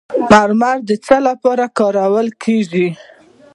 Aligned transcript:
مرمر 0.29 0.77
د 0.89 0.91
څه 1.05 1.17
لپاره 1.27 1.65
کارول 1.77 2.27
کیږي؟ 2.43 2.87